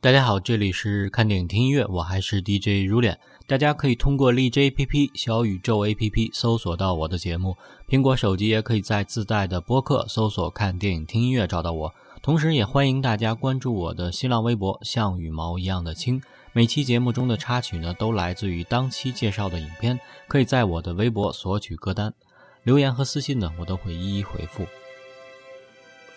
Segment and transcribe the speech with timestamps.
[0.00, 3.18] 大家好，这里是看电影听音乐，我还是 DJ 如脸。
[3.48, 7.56] 大家可以通过荔枝 APP、小宇宙 APP 搜索到我的节目，
[7.88, 11.92] 苹果手机也可以在自带的播客搜索“看电影听音乐”找到我。
[12.22, 16.22] 同时，也欢迎大家关注我的新浪微博“像羽毛一样的轻”。
[16.54, 22.14] 每期节目中的插曲呢，都来自于当期介绍的影片，可以在我的微博索取歌单，
[22.62, 24.64] 留言和私信呢，我都会一一回复。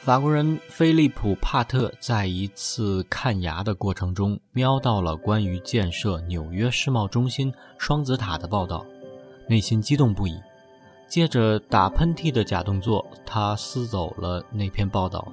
[0.03, 8.83] 法国人菲利普·帕特在一次看牙的过程中，瞄到了关于建设纽约世贸中心双子塔的报道，
[9.47, 10.41] 内心激动不已。
[11.07, 15.31] 借着打喷嚏的假动作，他撕走了那篇报道。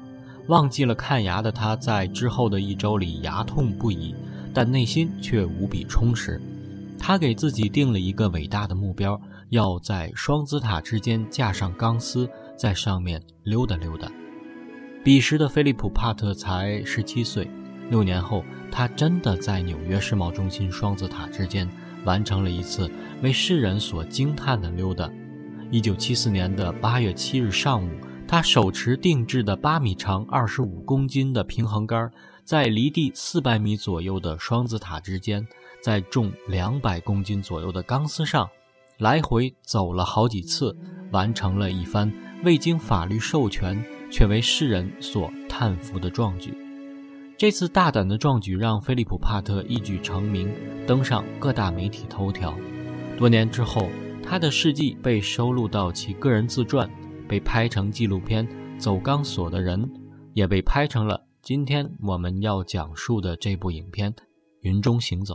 [0.48, 4.14] 忘记了看牙的他，在之后的一周里牙痛不已，
[4.53, 6.39] 但内心却无比充实。
[6.98, 14.12] 他给自己定了一个伟大的目标，要在双子塔之间架上钢丝，在上面溜达溜达。
[15.05, 17.49] 彼时的菲利普·帕特才十七岁，
[17.89, 21.69] 六年后，他真的在纽约世贸中心双子塔之间
[22.05, 22.91] 完成了一次
[23.23, 25.09] 为世人所惊叹的溜达。
[25.71, 27.91] 一九七四年的八月七日上午，
[28.27, 32.11] 他手持定制的八米长、二十五公斤的平衡杆，
[32.45, 35.47] 在离地四百米左右的双子塔之间，
[35.81, 38.47] 在重两百公斤左右的钢丝上
[38.99, 40.77] 来回走了好几次，
[41.13, 42.13] 完成了一番
[42.45, 43.83] 未经法律授权。
[44.11, 46.55] 却为世人所叹服的壮举。
[47.37, 50.51] 这次大胆的壮举让菲利普·帕特一举成名，
[50.86, 52.52] 登上各大媒体头条。
[53.17, 53.89] 多年之后，
[54.23, 56.91] 他的事迹被收录到其个人自传，
[57.29, 58.46] 被拍成纪录片
[58.79, 59.80] 《走钢索的人》，
[60.35, 64.13] 也被拍成了今天我们要讲述的这部影片
[64.63, 65.35] 《云中行走》。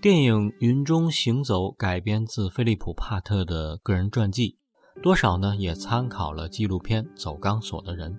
[0.00, 4.56] 电影《云中行走》改编自菲利普·帕特的个人传记，
[5.02, 8.12] 多少呢也参考了纪录片《走钢索的人》，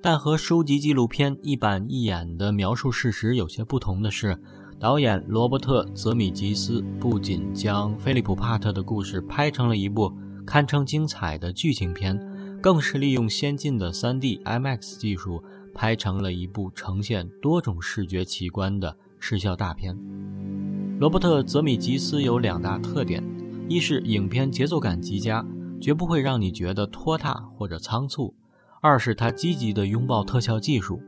[0.00, 4.40] 但和书籍纪录片一板一眼的描述事实有些不同的是，
[4.78, 10.12] 导演罗伯特·泽米吉斯不仅将菲利普·帕特的故事拍成了一部
[10.46, 12.16] 堪称精彩的剧情片，
[12.62, 15.42] 更是利用先进的 3D IMAX 技术
[15.74, 19.96] 拍成了一部呈现多种视觉奇观的视效大片。
[20.98, 23.22] 罗伯特·泽米吉斯有两大特点：
[23.68, 25.44] 一是影片节奏感极佳，
[25.80, 28.34] 绝不会让你觉得拖沓或者仓促；
[28.80, 31.00] 二是他积极地拥抱特效技术。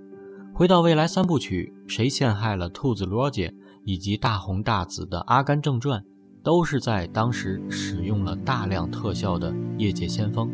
[0.55, 3.49] 回到未来三部曲《谁陷害了兔子罗杰》
[3.85, 6.01] 以及大红大紫的《阿甘正传》，
[6.43, 10.51] 都是在当时使用了大量特效的业界先锋。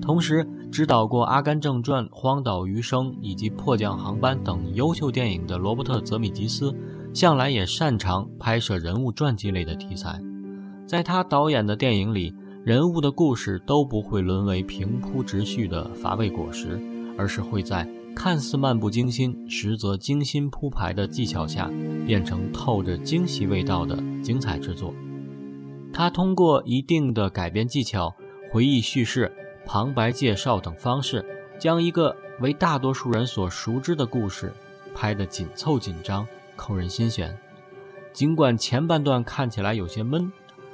[0.00, 6.74] 同时，指导过《阿甘正传》《荒岛余生》以及《迫降航班》等优秀电影的罗伯特·泽米吉斯。
[7.14, 10.20] 向来也擅长拍摄人物传记类的题材，
[10.86, 16.78] 在他导演的电影里，人物的故事都不会沦为平铺直叙的乏味果实，
[17.16, 21.70] 而是会在看似漫不经心，实则精心铺排的技巧下，
[22.06, 24.94] 变成透着惊喜味道的精彩之作。
[25.92, 28.14] 他通过一定的改编技巧、
[28.52, 29.32] 回忆叙事、
[29.68, 31.22] 旁白介绍等方式，
[31.60, 34.50] 将一个为大多数人所熟知的故事
[34.94, 36.26] 拍得紧凑紧张。
[36.56, 37.38] 扣人心弦，
[38.12, 40.32] 尽管前半段看起来有些闷，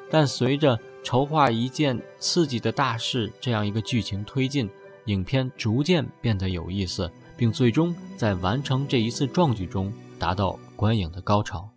[0.08, 4.70] 但随着筹划一件刺激的大事这样一个剧情推进，
[5.06, 11.68] 影片逐渐变得有意思，并最终在完成这一次壮举中达到观影的高潮。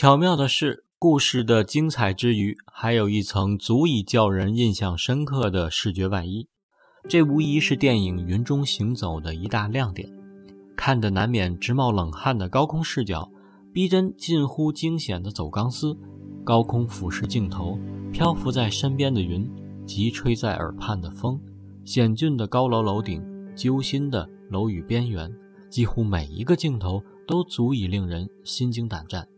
[0.00, 6.48] 巧妙的是，故事的精彩之余，还有一层足以叫人印象深刻的视觉外衣。
[7.06, 10.10] 这无疑是电影《云中行走》的一大亮点。
[10.74, 13.30] 看得难免直冒冷汗的高空视角，
[13.74, 15.94] 逼真近乎惊险的走钢丝，
[16.44, 17.78] 高空俯视镜头，
[18.10, 19.46] 漂浮在身边的云，
[19.84, 21.38] 急吹在耳畔的风，
[21.84, 23.22] 险峻的高楼楼顶，
[23.54, 25.30] 揪心的楼宇边缘，
[25.68, 29.28] 几乎每一个镜头都足以令人心惊胆战。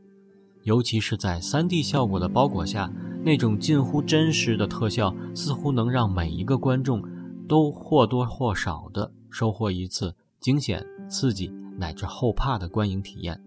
[0.65, 2.93] 尤其是在 3D 效果的包裹下，
[3.25, 7.03] 那种近乎真实的特效，似乎能让每一个观众
[7.49, 13.41] 都或多或少地收获一次惊险、刺激乃至后怕的观影体验。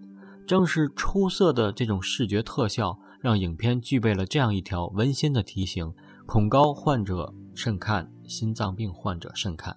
[0.45, 5.93] 正是出色的这种视觉特效，让影片具备了这样一条温馨的提醒：
[6.25, 9.75] 恐高患者慎看，心脏病患者慎看。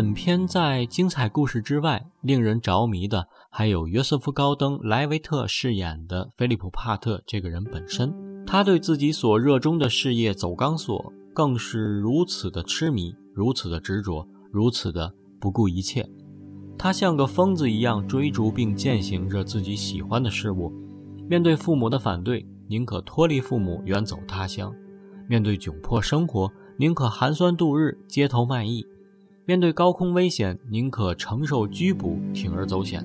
[0.00, 8.10] 本片在精彩故事之外，令人着迷的还有约瑟夫·高登·莱维特饰演的菲利普·帕特这个人本身。
[8.46, 16.08] 他对自己所热衷的事业走钢索，更是如此的痴迷，如此的执着，如此的不顾一切。
[16.78, 20.72] 他像个疯子一样追逐并践行着自己喜欢的事物。
[21.28, 24.72] 面对父母的反对，宁可脱离父母，远走他乡；
[25.28, 28.86] 面对窘迫生活，宁可寒酸度日，街头卖艺。
[29.50, 33.04] 面对高空危险，宁可承受拘捕，铤而走险。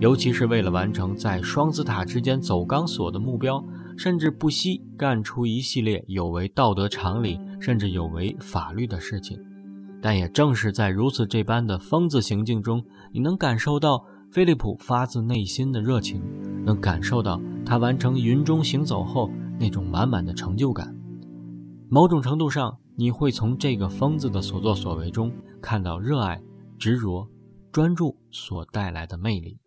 [0.00, 3.64] 尤其是为了完成在双子塔之间走钢索的目标，
[3.96, 9.38] 甚至不惜干出一系列有违道德常理，甚至有违法律的事情。
[10.02, 16.20] 但也正是在如此这般的疯子行径中，你能感受到菲利普发自内心的热情，
[16.66, 20.92] 能感受到他完成云中行走后那种满满的成就感。
[21.88, 25.32] 某种程度上，你会从这个疯子的所作所为中。
[25.62, 26.38] 看到热爱、
[26.78, 27.26] 执着、
[27.72, 29.58] 专注所带来的魅力。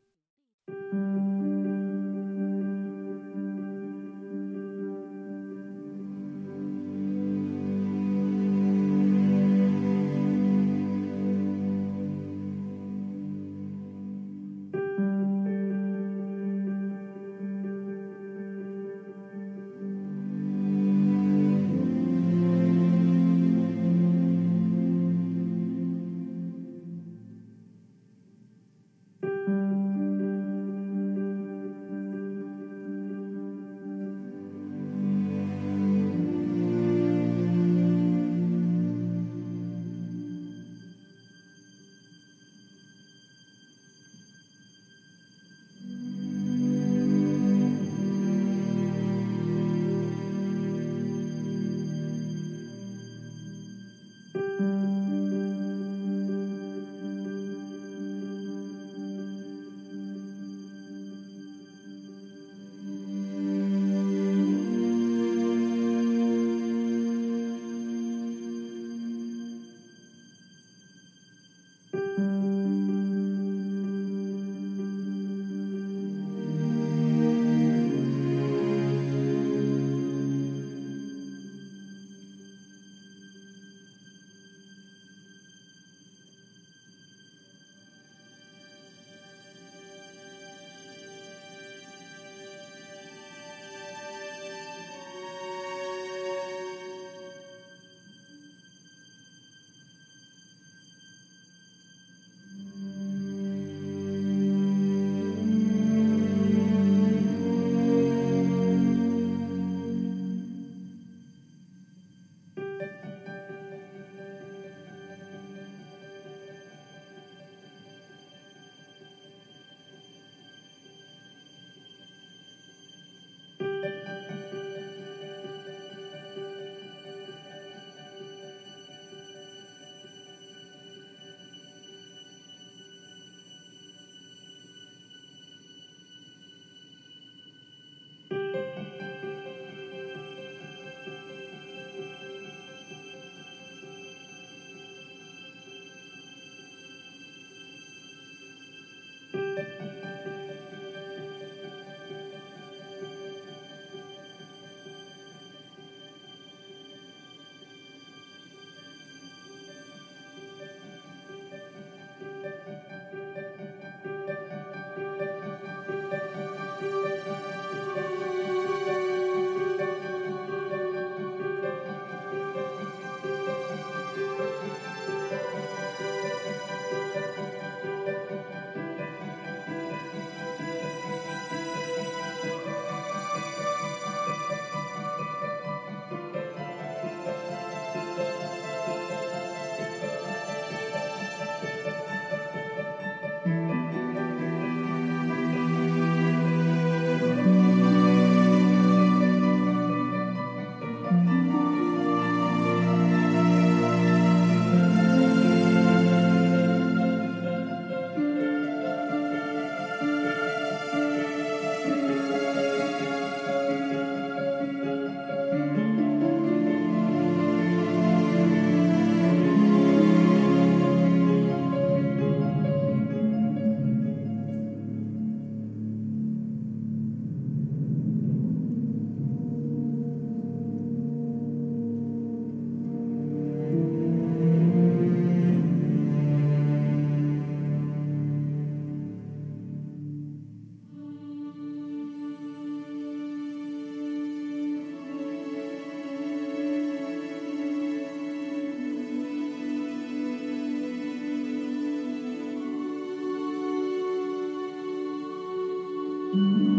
[256.34, 256.73] Mm-hmm.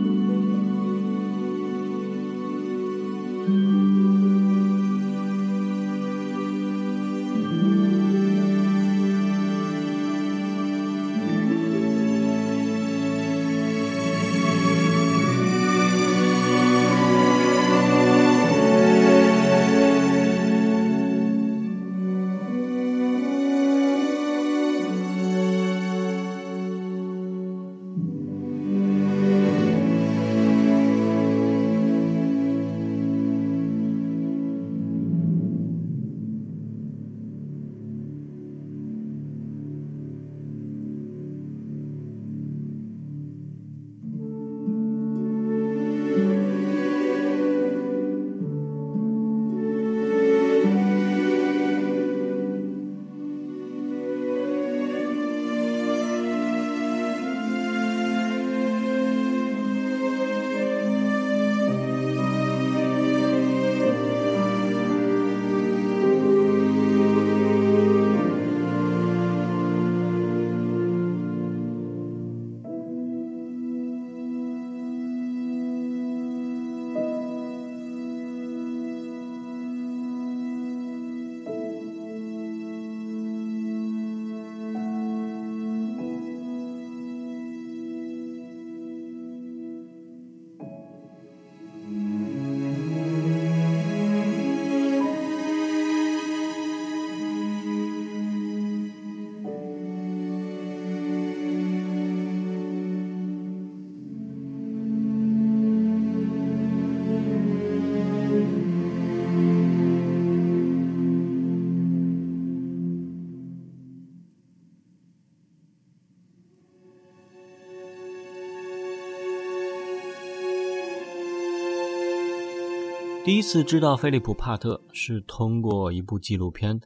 [123.24, 126.78] 第一次知道菲利普·帕特是通过一部纪录片《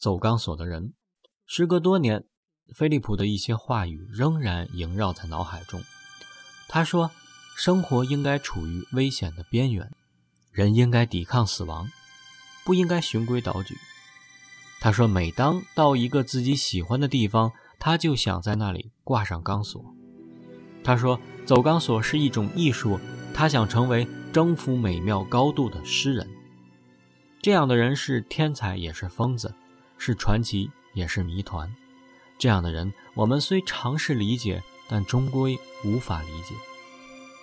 [0.00, 0.82] 走钢索的人》。
[1.46, 2.24] 时隔多年，
[2.74, 5.80] 菲利普的一些话语仍然萦绕在脑海中。
[6.68, 7.12] 他说
[7.56, 9.88] ：“生活应该处于危险的边缘，
[10.50, 11.88] 人应该抵抗死亡，
[12.64, 13.76] 不应该循规蹈矩。”
[14.82, 19.80] 他说：“每当到一个自己喜欢的地方，他就想在那里挂上钢索。”
[20.82, 22.98] 他说：“走钢索是一种艺术，
[23.32, 26.28] 他想成为。”征服美妙高度的诗人，
[27.42, 29.52] 这样的人是天才也是疯子，
[29.98, 31.68] 是传奇也是谜团。
[32.38, 36.54] 这样的人，我们虽尝试理解，但终归无法理解。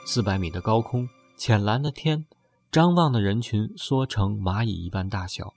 [0.06, 2.26] 四百米的高空，浅蓝的天，
[2.72, 5.54] 张望的人群缩成蚂蚁一般大小，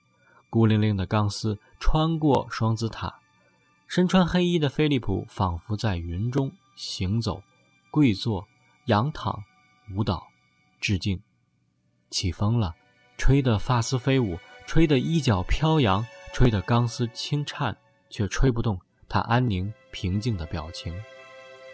[0.50, 3.20] 孤零零的钢丝穿过双子塔，
[3.86, 7.40] 身穿黑衣的菲利普仿佛在云中行走，
[7.92, 8.48] 跪坐，
[8.86, 9.44] 仰躺，
[9.94, 10.29] 舞蹈。
[10.80, 11.20] 致敬，
[12.08, 12.74] 起风了，
[13.18, 17.76] 吹得发丝飞舞，吹得衣角飘扬，吹得钢丝轻颤，
[18.08, 20.94] 却吹不动他安宁平静的表情。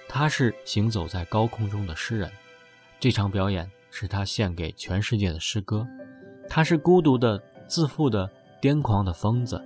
[0.09, 2.31] 他是行走在高空中的诗人，
[2.99, 5.87] 这场表演是他献给全世界的诗歌。
[6.49, 9.62] 他是孤独的、自负的、癫狂的疯子，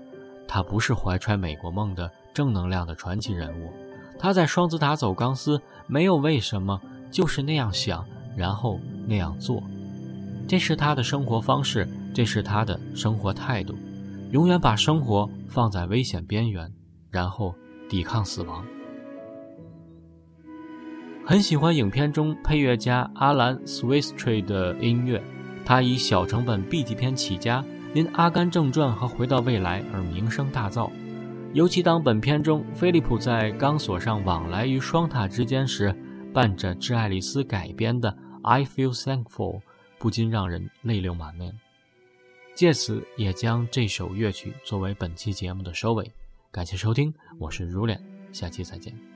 [0.47, 3.73] 他不是怀揣美国梦的正能量的传奇人物。
[4.19, 8.07] 他在双子塔走钢丝，没有为什么，就是那样想。
[8.37, 9.61] 然后那样做，
[10.47, 13.75] 这是他的生活方式，这是他的生活态度，
[14.31, 16.73] 永远把生活放在危险边缘，
[17.11, 17.53] 然后
[17.89, 18.65] 抵抗死亡。
[21.27, 25.21] 很喜欢影片中配乐家阿兰·斯威斯特的音乐，
[25.65, 30.89] 他以小成本 B 级片起家，因《阿甘正传》和《回到未来》而名声大噪。
[31.53, 35.93] 尤其当本片中菲利普在钢索上往来于双塔之间时。
[36.33, 38.09] 伴着致爱丽丝改编的
[38.43, 39.59] 《I Feel Thankful》，
[39.99, 41.59] 不禁让人泪流满面。
[42.55, 46.11] 借此也将这首乐曲作为本期节目的收尾。
[46.51, 49.10] 感谢收听，我是如脸，下期再见。